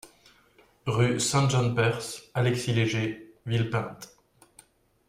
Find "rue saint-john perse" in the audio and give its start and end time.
0.87-2.23